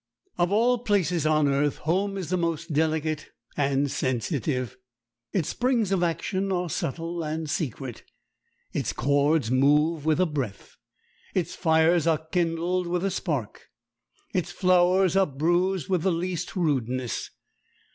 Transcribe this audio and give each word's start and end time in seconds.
Of 0.39 0.51
all 0.51 0.79
places 0.79 1.27
on 1.27 1.47
earth, 1.47 1.77
home 1.77 2.17
is 2.17 2.31
the 2.31 2.35
most 2.37 2.73
delicate 2.73 3.29
and 3.55 3.91
sensitive. 3.91 4.75
Its 5.31 5.49
springs 5.49 5.91
of 5.91 6.01
action 6.01 6.51
are 6.51 6.71
subtle 6.71 7.21
and 7.21 7.47
secret. 7.47 8.01
Its 8.73 8.93
chords 8.93 9.51
move 9.51 10.03
with 10.03 10.19
a 10.19 10.25
breath. 10.25 10.75
Its 11.35 11.53
fires 11.55 12.07
are 12.07 12.17
kindled 12.31 12.87
with 12.87 13.05
a 13.05 13.11
spark. 13.11 13.69
Its 14.33 14.51
flowers 14.51 15.15
are 15.15 15.27
bruised 15.27 15.87
with 15.87 16.01
the 16.01 16.11
least 16.11 16.55
rudeness. 16.55 17.29